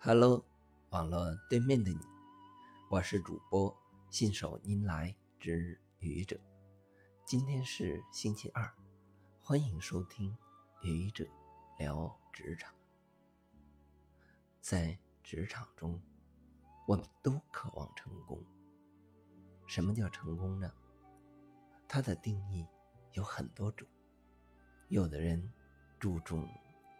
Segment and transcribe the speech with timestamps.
[0.00, 0.44] Hello，
[0.90, 1.98] 网络对面的你，
[2.88, 3.76] 我是主播
[4.10, 6.40] 信手拈来之愚者。
[7.24, 8.72] 今天是星期二，
[9.42, 10.34] 欢迎收听
[10.82, 11.26] 愚者
[11.80, 12.72] 聊职场。
[14.60, 16.00] 在职场中，
[16.86, 18.40] 我们都渴望成功。
[19.66, 20.72] 什么叫成功呢？
[21.88, 22.64] 它的定义
[23.14, 23.86] 有很多种。
[24.86, 25.52] 有的人
[25.98, 26.48] 注重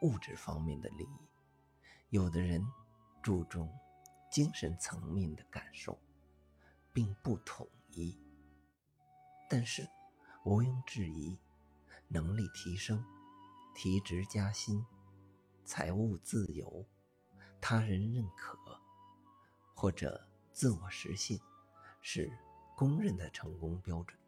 [0.03, 1.29] 物质方面的利益，
[2.11, 2.61] 有的人。
[3.28, 3.70] 注重
[4.30, 5.98] 精神层面的感受，
[6.95, 8.18] 并不统一。
[9.51, 9.87] 但是，
[10.46, 11.38] 毋庸置疑，
[12.06, 13.04] 能力提升、
[13.74, 14.82] 提职加薪、
[15.62, 16.87] 财务自由、
[17.60, 18.59] 他人认可
[19.74, 21.38] 或者自我实现，
[22.01, 22.32] 是
[22.74, 24.18] 公认的成功标准。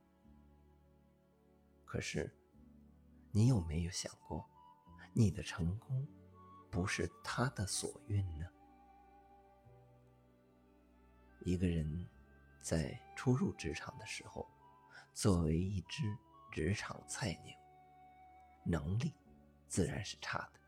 [1.86, 2.30] 可是，
[3.30, 4.44] 你有没有想过，
[5.14, 6.06] 你的成功
[6.68, 8.44] 不是他的所愿呢？
[11.44, 12.06] 一个人
[12.60, 14.46] 在初入职场的时候，
[15.12, 16.16] 作为一只
[16.52, 17.56] 职场菜鸟，
[18.64, 19.14] 能力
[19.68, 20.60] 自然是差的。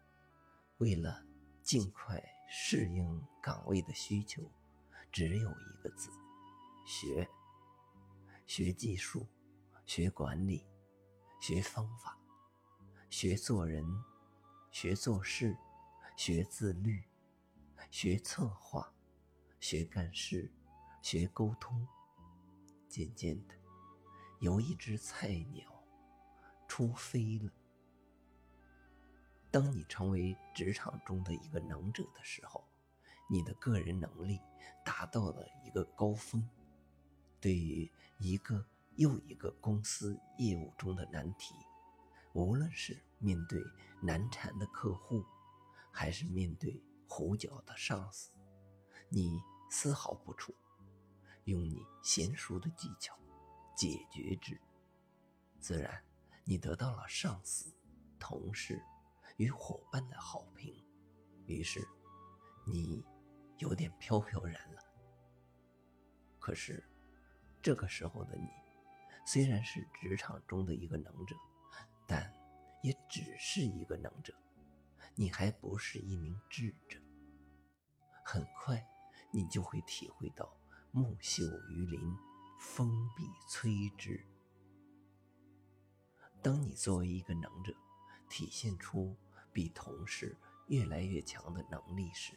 [0.78, 1.24] 为了
[1.62, 4.50] 尽快适应岗位的需求，
[5.10, 6.10] 只有一个字：
[6.86, 7.28] 学。
[8.44, 9.26] 学技术，
[9.86, 10.66] 学管理，
[11.40, 12.18] 学方法，
[13.08, 13.84] 学做人，
[14.70, 15.56] 学做事，
[16.16, 17.02] 学自律，
[17.90, 18.92] 学策划，
[19.60, 20.52] 学干事。
[21.02, 21.86] 学沟通，
[22.88, 23.54] 渐渐的，
[24.38, 25.68] 有一只菜鸟
[26.68, 27.50] 出飞了。
[29.50, 32.64] 当你成为职场中的一个能者的时候，
[33.28, 34.40] 你的个人能力
[34.84, 36.48] 达到了一个高峰。
[37.40, 38.64] 对于一个
[38.94, 41.54] 又一个公司业务中的难题，
[42.32, 43.60] 无论是面对
[44.00, 45.24] 难缠的客户，
[45.90, 48.30] 还是面对胡搅的上司，
[49.08, 50.54] 你丝毫不怵。
[51.44, 53.18] 用你娴熟的技巧
[53.76, 54.60] 解决之，
[55.60, 56.04] 自然
[56.44, 57.72] 你得到了上司、
[58.18, 58.82] 同事
[59.36, 60.84] 与伙伴的好评，
[61.46, 61.86] 于是
[62.66, 63.04] 你
[63.58, 64.82] 有点飘飘然了。
[66.38, 66.84] 可是
[67.60, 68.48] 这个时候的你，
[69.26, 71.36] 虽然是职场中的一个能者，
[72.06, 72.32] 但
[72.82, 74.34] 也只是一个能者，
[75.14, 77.00] 你还不是一名智者。
[78.24, 78.84] 很快，
[79.32, 80.52] 你就会体会到。
[80.94, 82.14] 木秀于林，
[82.58, 84.22] 风必摧之。
[86.42, 87.74] 当你作为一个能者，
[88.28, 89.16] 体现出
[89.54, 90.36] 比同事
[90.66, 92.34] 越来越强的能力时，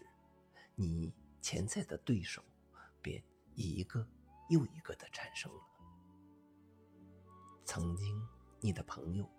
[0.74, 2.42] 你潜在的对手
[3.02, 3.22] 便
[3.56, 4.08] 一个
[4.48, 5.62] 又一个的产生了。
[7.66, 8.26] 曾经
[8.62, 9.30] 你的朋友，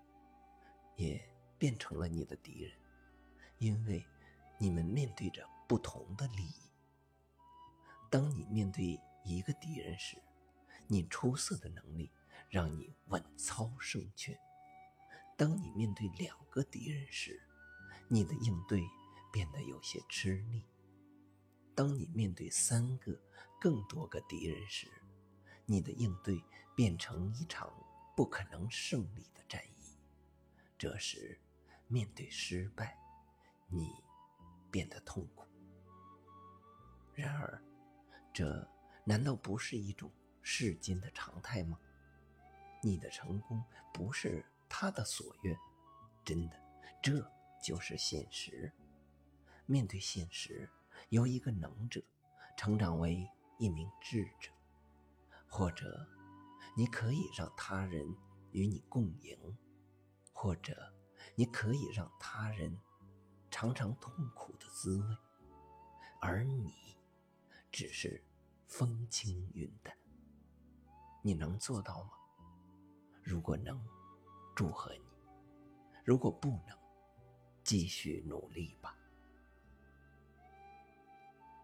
[0.97, 1.27] 也
[1.57, 2.79] 变成了你的敌人，
[3.57, 4.05] 因为
[4.59, 6.71] 你们面对着不同的利益。
[8.09, 9.01] 当你面对
[9.35, 10.23] 一个敌人时，
[10.87, 12.11] 你出色的能力
[12.49, 14.35] 让你稳操胜券；
[15.37, 17.43] 当你面对两个敌人时，
[18.09, 18.83] 你的应对
[19.33, 20.63] 变得有些吃力；
[21.75, 23.21] 当你面对三个、
[23.61, 24.87] 更多个敌人时，
[25.65, 26.41] 你的应对
[26.77, 27.73] 变成一场
[28.17, 29.99] 不可能胜利的战役。
[30.79, 31.41] 这时，
[31.89, 32.97] 面对失败，
[33.69, 33.91] 你
[34.71, 35.45] 变得痛苦。
[37.15, 37.61] 然而，
[38.33, 38.76] 这。
[39.09, 40.11] 难道不是一种
[40.43, 41.79] 世间的常态吗？
[42.83, 43.63] 你的成功
[43.95, 45.57] 不是他的所愿，
[46.25, 46.61] 真的，
[47.01, 47.25] 这
[47.63, 48.73] 就是现实。
[49.65, 50.69] 面对现实，
[51.11, 52.03] 由一个能者
[52.57, 53.25] 成长为
[53.59, 54.51] 一名智者，
[55.49, 56.05] 或者
[56.77, 58.13] 你可以让他人
[58.51, 59.39] 与你共赢，
[60.33, 60.93] 或者
[61.37, 62.77] 你可以让他人
[63.53, 65.17] 尝尝痛苦的滋味，
[66.21, 66.75] 而你
[67.71, 68.21] 只是。
[68.67, 69.97] 风轻云淡，
[71.23, 72.11] 你能做到吗？
[73.23, 73.81] 如果能，
[74.55, 75.01] 祝贺你；
[76.05, 76.77] 如果不能，
[77.63, 78.95] 继续努力吧。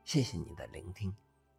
[0.05, 1.15] 谢谢你的聆听，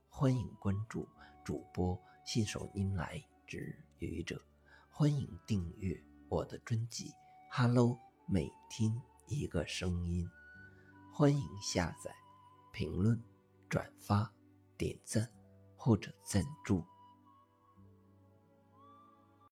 [0.08, 1.08] 欢迎关注
[1.44, 4.42] 主播信手拈来之愚者，
[4.90, 7.10] 欢迎订阅我的专辑
[7.52, 7.90] 《Hello》，
[8.28, 10.28] 每天一个声音，
[11.12, 12.16] 欢迎下载、
[12.72, 13.22] 评论、
[13.70, 14.34] 转发。
[14.76, 15.32] 点赞
[15.84, 16.82] 或者赞助。